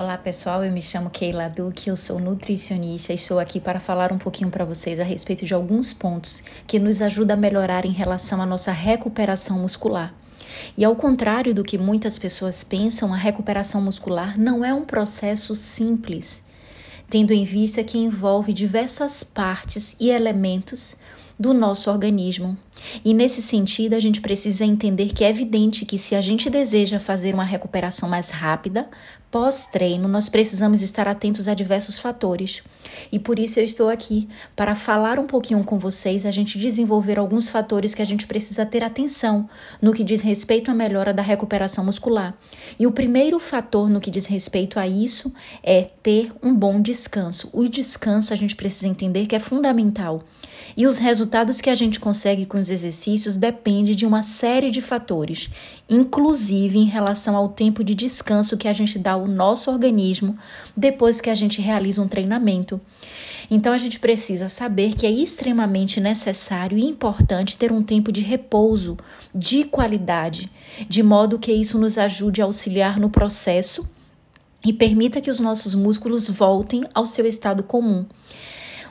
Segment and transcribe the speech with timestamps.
[0.00, 4.10] Olá pessoal, eu me chamo Keila Duque, eu sou nutricionista e estou aqui para falar
[4.14, 7.92] um pouquinho para vocês a respeito de alguns pontos que nos ajudam a melhorar em
[7.92, 10.14] relação à nossa recuperação muscular.
[10.74, 15.54] E ao contrário do que muitas pessoas pensam, a recuperação muscular não é um processo
[15.54, 16.46] simples,
[17.10, 20.96] tendo em vista que envolve diversas partes e elementos
[21.40, 22.54] do nosso organismo.
[23.02, 27.00] E nesse sentido, a gente precisa entender que é evidente que se a gente deseja
[27.00, 28.88] fazer uma recuperação mais rápida,
[29.30, 32.62] pós-treino, nós precisamos estar atentos a diversos fatores.
[33.10, 37.18] E por isso eu estou aqui para falar um pouquinho com vocês, a gente desenvolver
[37.18, 39.48] alguns fatores que a gente precisa ter atenção
[39.80, 42.36] no que diz respeito à melhora da recuperação muscular.
[42.78, 47.48] E o primeiro fator no que diz respeito a isso é ter um bom descanso.
[47.52, 50.24] O descanso a gente precisa entender que é fundamental.
[50.76, 54.80] E os resultados que a gente consegue com os exercícios depende de uma série de
[54.80, 55.50] fatores,
[55.88, 60.38] inclusive em relação ao tempo de descanso que a gente dá ao nosso organismo
[60.76, 62.80] depois que a gente realiza um treinamento.
[63.50, 68.20] Então a gente precisa saber que é extremamente necessário e importante ter um tempo de
[68.20, 68.96] repouso
[69.34, 70.50] de qualidade,
[70.88, 73.84] de modo que isso nos ajude a auxiliar no processo
[74.64, 78.06] e permita que os nossos músculos voltem ao seu estado comum.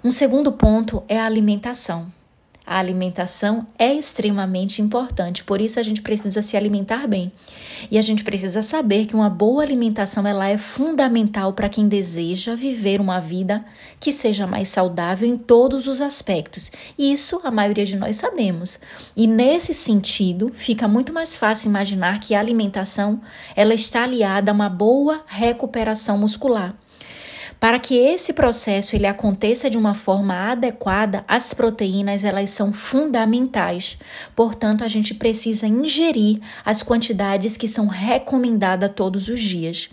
[0.02, 2.08] Um segundo ponto é a alimentação.
[2.66, 7.34] A alimentação é extremamente importante, por isso a gente precisa se alimentar bem.
[7.92, 12.56] E a gente precisa saber que uma boa alimentação ela é fundamental para quem deseja
[12.56, 13.66] viver uma vida
[14.00, 16.72] que seja mais saudável em todos os aspectos.
[16.98, 18.80] Isso a maioria de nós sabemos.
[19.18, 23.20] E nesse sentido, fica muito mais fácil imaginar que a alimentação
[23.54, 26.74] ela está aliada a uma boa recuperação muscular.
[27.60, 33.98] Para que esse processo ele aconteça de uma forma adequada, as proteínas elas são fundamentais.
[34.34, 39.90] Portanto, a gente precisa ingerir as quantidades que são recomendadas todos os dias.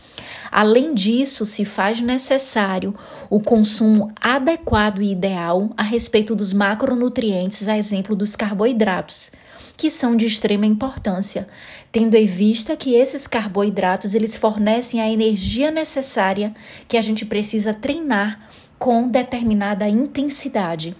[0.50, 2.94] Além disso, se faz necessário
[3.28, 9.32] o consumo adequado e ideal a respeito dos macronutrientes, a exemplo dos carboidratos
[9.76, 11.48] que são de extrema importância,
[11.90, 16.54] tendo em vista que esses carboidratos eles fornecem a energia necessária
[16.88, 20.94] que a gente precisa treinar com determinada intensidade.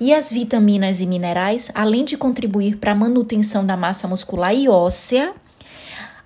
[0.00, 4.68] E as vitaminas e minerais, além de contribuir para a manutenção da massa muscular e
[4.68, 5.32] óssea,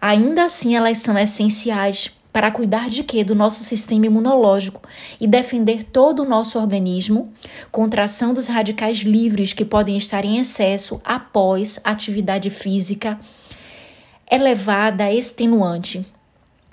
[0.01, 3.25] ainda assim elas são essenciais para cuidar de quê?
[3.25, 4.83] Do nosso sistema imunológico
[5.19, 7.33] e defender todo o nosso organismo
[7.73, 13.19] contra a ação dos radicais livres que podem estar em excesso após atividade física
[14.31, 16.05] elevada, extenuante.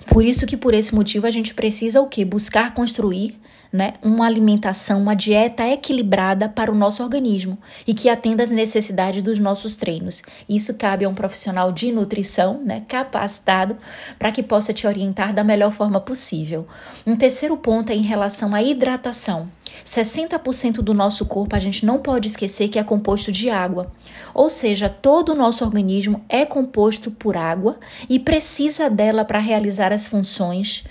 [0.06, 2.26] Por isso que por esse motivo a gente precisa o quê?
[2.26, 3.40] Buscar construir
[3.74, 9.20] né, uma alimentação, uma dieta equilibrada para o nosso organismo e que atenda às necessidades
[9.20, 10.22] dos nossos treinos.
[10.48, 13.76] Isso cabe a um profissional de nutrição, né, capacitado
[14.16, 16.68] para que possa te orientar da melhor forma possível.
[17.04, 19.48] Um terceiro ponto é em relação à hidratação.
[19.84, 23.92] 60% do nosso corpo a gente não pode esquecer que é composto de água.
[24.32, 27.76] Ou seja, todo o nosso organismo é composto por água
[28.08, 30.84] e precisa dela para realizar as funções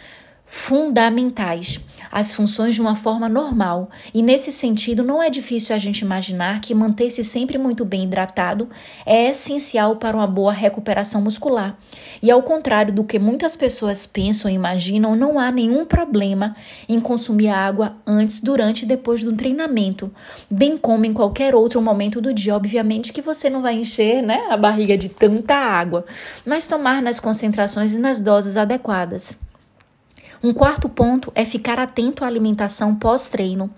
[0.55, 1.81] fundamentais
[2.11, 3.89] as funções de uma forma normal.
[4.13, 8.69] E nesse sentido, não é difícil a gente imaginar que manter-se sempre muito bem hidratado
[9.03, 11.75] é essencial para uma boa recuperação muscular.
[12.21, 16.53] E ao contrário do que muitas pessoas pensam e imaginam, não há nenhum problema
[16.87, 20.13] em consumir água antes, durante e depois do treinamento,
[20.51, 22.55] bem como em qualquer outro momento do dia.
[22.55, 26.05] Obviamente que você não vai encher né, a barriga de tanta água,
[26.45, 29.35] mas tomar nas concentrações e nas doses adequadas.
[30.43, 33.69] Um quarto ponto é ficar atento à alimentação pós-treino.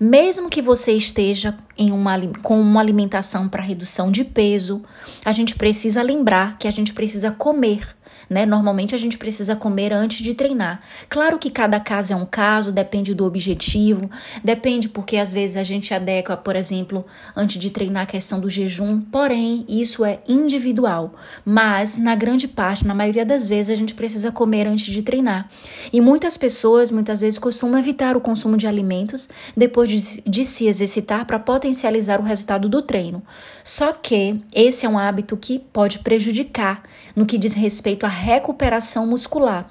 [0.00, 4.82] Mesmo que você esteja em uma, com uma alimentação para redução de peso,
[5.22, 7.94] a gente precisa lembrar que a gente precisa comer
[8.28, 8.44] né?
[8.44, 10.80] Normalmente a gente precisa comer antes de treinar.
[11.08, 14.10] Claro que cada caso é um caso, depende do objetivo,
[14.42, 17.04] depende porque às vezes a gente adequa, por exemplo,
[17.34, 21.14] antes de treinar a questão do jejum, porém, isso é individual.
[21.44, 25.48] Mas, na grande parte, na maioria das vezes, a gente precisa comer antes de treinar.
[25.92, 30.66] E muitas pessoas, muitas vezes, costumam evitar o consumo de alimentos depois de, de se
[30.66, 33.22] exercitar para potencializar o resultado do treino.
[33.64, 36.82] Só que esse é um hábito que pode prejudicar
[37.14, 39.70] no que diz respeito à recuperação muscular.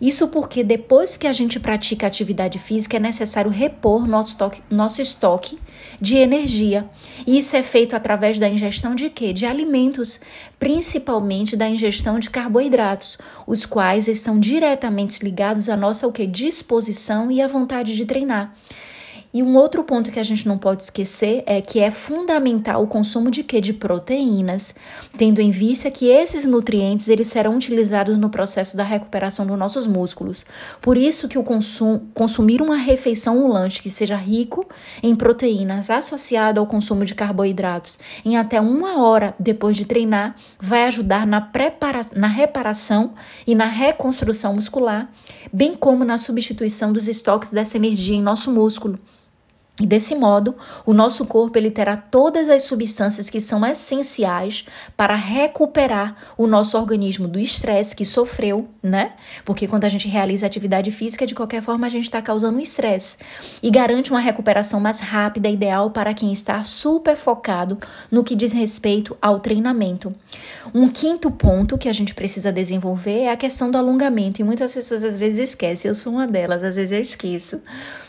[0.00, 5.00] Isso porque depois que a gente pratica atividade física é necessário repor nosso estoque, nosso
[5.00, 5.58] estoque
[6.00, 6.88] de energia.
[7.26, 9.32] E isso é feito através da ingestão de quê?
[9.32, 10.20] De alimentos,
[10.58, 17.40] principalmente da ingestão de carboidratos, os quais estão diretamente ligados à nossa o disposição e
[17.40, 18.54] à vontade de treinar.
[19.34, 22.86] E um outro ponto que a gente não pode esquecer é que é fundamental o
[22.86, 23.60] consumo de quê?
[23.60, 24.72] De proteínas,
[25.18, 29.88] tendo em vista que esses nutrientes eles serão utilizados no processo da recuperação dos nossos
[29.88, 30.46] músculos.
[30.80, 34.68] Por isso que o consum, consumir uma refeição, um lanche que seja rico
[35.02, 40.84] em proteínas associado ao consumo de carboidratos em até uma hora depois de treinar vai
[40.84, 43.14] ajudar na, prepara na reparação
[43.44, 45.10] e na reconstrução muscular,
[45.52, 48.96] bem como na substituição dos estoques dessa energia em nosso músculo.
[49.80, 50.54] E desse modo,
[50.86, 54.64] o nosso corpo ele terá todas as substâncias que são essenciais
[54.96, 59.14] para recuperar o nosso organismo do estresse que sofreu, né?
[59.44, 62.60] Porque quando a gente realiza atividade física, de qualquer forma, a gente está causando um
[62.60, 63.18] estresse.
[63.60, 67.76] E garante uma recuperação mais rápida, ideal para quem está super focado
[68.12, 70.14] no que diz respeito ao treinamento.
[70.72, 74.40] Um quinto ponto que a gente precisa desenvolver é a questão do alongamento.
[74.40, 77.60] E muitas pessoas às vezes esquecem, eu sou uma delas, às vezes eu esqueço.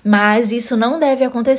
[0.03, 1.54] Mas isso não deve acontecer.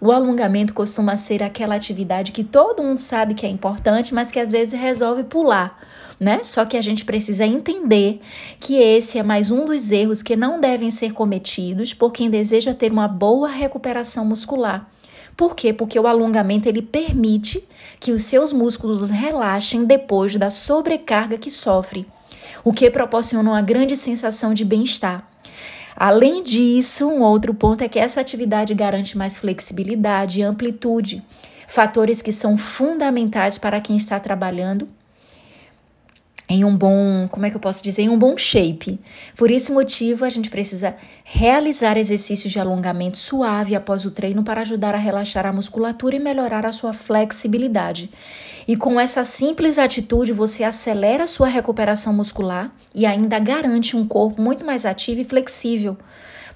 [0.00, 4.40] O alongamento costuma ser aquela atividade que todo mundo sabe que é importante, mas que
[4.40, 5.78] às vezes resolve pular.
[6.18, 6.40] Né?
[6.42, 8.20] Só que a gente precisa entender
[8.60, 12.72] que esse é mais um dos erros que não devem ser cometidos por quem deseja
[12.72, 14.88] ter uma boa recuperação muscular.
[15.36, 15.72] Por quê?
[15.72, 17.66] Porque o alongamento ele permite
[17.98, 22.06] que os seus músculos relaxem depois da sobrecarga que sofre,
[22.62, 25.28] o que proporciona uma grande sensação de bem-estar.
[25.96, 31.22] Além disso, um outro ponto é que essa atividade garante mais flexibilidade e amplitude,
[31.68, 34.88] fatores que são fundamentais para quem está trabalhando
[36.54, 39.00] em um bom, como é que eu posso dizer, em um bom shape.
[39.36, 44.60] Por esse motivo, a gente precisa realizar exercícios de alongamento suave após o treino para
[44.60, 48.10] ajudar a relaxar a musculatura e melhorar a sua flexibilidade.
[48.66, 54.06] E com essa simples atitude, você acelera a sua recuperação muscular e ainda garante um
[54.06, 55.96] corpo muito mais ativo e flexível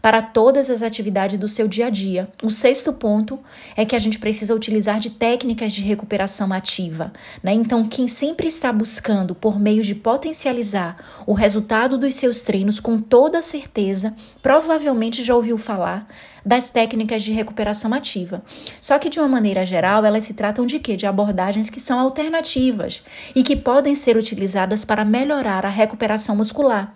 [0.01, 2.29] para todas as atividades do seu dia a dia.
[2.43, 3.39] O sexto ponto
[3.77, 7.13] é que a gente precisa utilizar de técnicas de recuperação ativa.
[7.43, 7.53] Né?
[7.53, 10.97] Então, quem sempre está buscando por meio de potencializar
[11.27, 16.07] o resultado dos seus treinos, com toda certeza, provavelmente já ouviu falar
[16.49, 18.43] das técnicas de recuperação ativa.
[18.81, 20.97] Só que de uma maneira geral, elas se tratam de quê?
[20.97, 23.03] De abordagens que são alternativas
[23.35, 26.95] e que podem ser utilizadas para melhorar a recuperação muscular.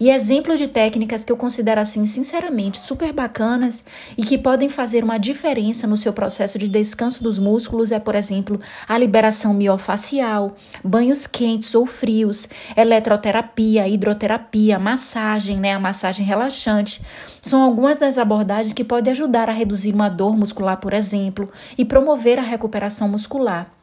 [0.00, 3.84] E exemplos de técnicas que eu considero assim, sinceramente, super bacanas
[4.16, 8.14] e que podem fazer uma diferença no seu processo de descanso dos músculos é, por
[8.14, 17.00] exemplo, a liberação miofacial, banhos quentes ou frios, eletroterapia, hidroterapia, massagem, né, a massagem relaxante.
[17.42, 21.84] São algumas das abordagens que podem ajudar a reduzir uma dor muscular, por exemplo, e
[21.84, 23.77] promover a recuperação muscular.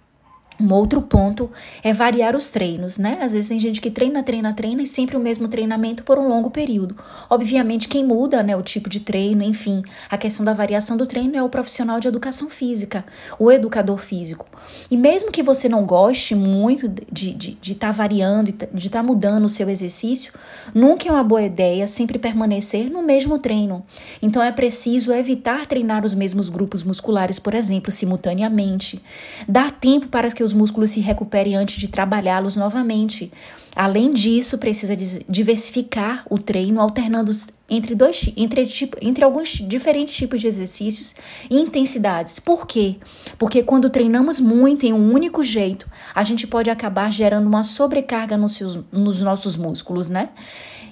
[0.59, 1.51] Um outro ponto
[1.83, 3.17] é variar os treinos, né?
[3.21, 6.27] Às vezes tem gente que treina, treina, treina e sempre o mesmo treinamento por um
[6.27, 6.95] longo período.
[7.29, 11.35] Obviamente, quem muda, né, o tipo de treino, enfim, a questão da variação do treino
[11.35, 13.05] é o profissional de educação física,
[13.37, 14.45] o educador físico.
[14.89, 18.99] E mesmo que você não goste muito de estar de, de tá variando, de estar
[18.99, 20.33] tá mudando o seu exercício,
[20.73, 23.85] nunca é uma boa ideia sempre permanecer no mesmo treino.
[24.21, 29.01] Então é preciso evitar treinar os mesmos grupos musculares, por exemplo, simultaneamente.
[29.47, 33.31] Dar tempo para que os músculos se recuperem antes de trabalhá-los novamente.
[33.75, 34.95] Além disso, precisa
[35.27, 37.29] diversificar o treino, alternando
[37.69, 41.13] entre, dois, entre, tipo, entre alguns diferentes tipos de exercícios
[41.49, 42.39] e intensidades.
[42.39, 42.95] Por quê?
[43.37, 48.37] Porque quando treinamos muito em um único jeito, a gente pode acabar gerando uma sobrecarga
[48.37, 50.29] nos, seus, nos nossos músculos, né?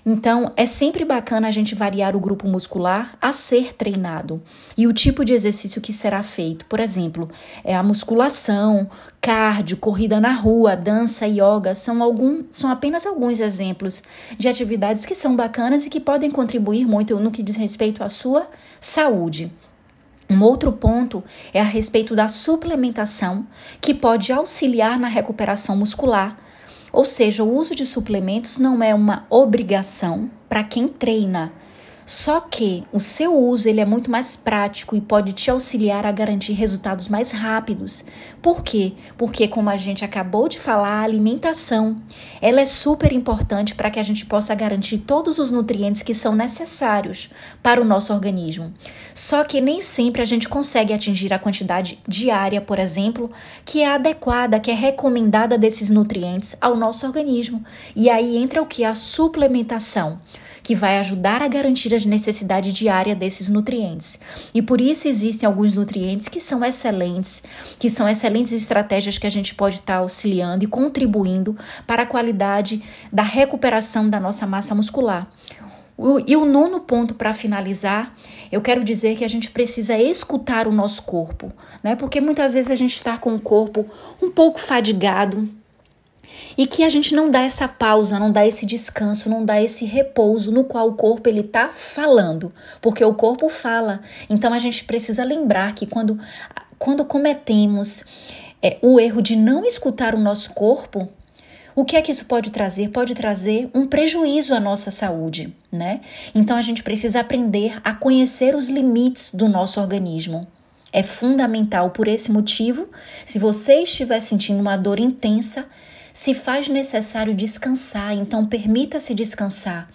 [0.06, 4.42] Então, é sempre bacana a gente variar o grupo muscular a ser treinado
[4.76, 6.66] e o tipo de exercício que será feito.
[6.66, 7.30] Por exemplo,
[7.64, 8.90] é a musculação,
[9.22, 14.04] cardio, corrida na rua, dança, yoga são, algum, são apenas alguns exemplos
[14.38, 18.10] de atividades que são bacanas e que podem contribuir muito no que diz respeito à
[18.10, 18.50] sua
[18.82, 19.54] saúde.
[20.30, 23.46] Um outro ponto é a respeito da suplementação,
[23.80, 26.43] que pode auxiliar na recuperação muscular
[26.94, 31.52] ou seja, o uso de suplementos não é uma obrigação para quem treina,
[32.06, 36.12] só que o seu uso ele é muito mais prático e pode te auxiliar a
[36.12, 38.04] garantir resultados mais rápidos.
[38.42, 38.94] Por quê?
[39.18, 41.98] Porque como a gente acabou de falar, a alimentação,
[42.42, 46.36] ela é super importante para que a gente possa garantir todos os nutrientes que são
[46.36, 47.30] necessários
[47.62, 48.74] para o nosso organismo.
[49.16, 53.32] Só que nem sempre a gente consegue atingir a quantidade diária, por exemplo,
[53.64, 57.64] que é adequada, que é recomendada desses nutrientes ao nosso organismo.
[57.96, 60.20] E aí entra o que a suplementação
[60.64, 64.18] que vai ajudar a garantir as necessidades diárias desses nutrientes.
[64.54, 67.44] E por isso existem alguns nutrientes que são excelentes,
[67.78, 72.82] que são excelentes estratégias que a gente pode estar auxiliando e contribuindo para a qualidade
[73.12, 75.28] da recuperação da nossa massa muscular.
[76.26, 78.16] E o nono ponto para finalizar,
[78.52, 81.52] eu quero dizer que a gente precisa escutar o nosso corpo,
[81.84, 81.96] né?
[81.96, 83.86] Porque muitas vezes a gente está com o corpo
[84.22, 85.48] um pouco fadigado,
[86.58, 89.86] e que a gente não dá essa pausa, não dá esse descanso, não dá esse
[89.86, 94.02] repouso no qual o corpo ele tá falando, porque o corpo fala.
[94.30, 96.20] Então a gente precisa lembrar que quando
[96.78, 98.04] quando cometemos
[98.62, 101.08] é, o erro de não escutar o nosso corpo,
[101.76, 102.90] o que é que isso pode trazer?
[102.90, 106.02] Pode trazer um prejuízo à nossa saúde, né?
[106.36, 110.46] Então a gente precisa aprender a conhecer os limites do nosso organismo.
[110.92, 112.88] É fundamental por esse motivo,
[113.26, 115.66] se você estiver sentindo uma dor intensa,
[116.14, 119.90] se faz necessário descansar, então permita-se descansar.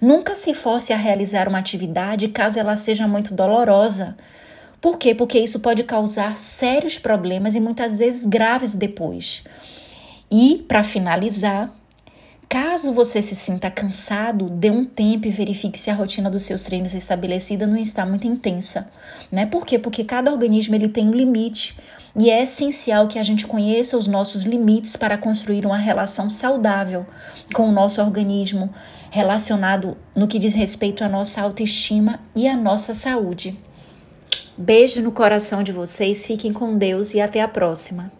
[0.00, 4.16] Nunca se force a realizar uma atividade caso ela seja muito dolorosa.
[4.80, 5.14] Por quê?
[5.14, 9.44] Porque isso pode causar sérios problemas e muitas vezes graves depois.
[10.30, 11.72] E, para finalizar,
[12.48, 16.62] Caso você se sinta cansado, dê um tempo e verifique se a rotina dos seus
[16.62, 18.88] treinos estabelecida não está muito intensa,
[19.32, 19.46] né?
[19.46, 19.80] Por quê?
[19.80, 21.76] Porque cada organismo ele tem um limite
[22.18, 27.06] e é essencial que a gente conheça os nossos limites para construir uma relação saudável
[27.54, 28.72] com o nosso organismo,
[29.10, 33.58] relacionado no que diz respeito à nossa autoestima e à nossa saúde.
[34.56, 38.10] Beijo no coração de vocês, fiquem com Deus e até a próxima.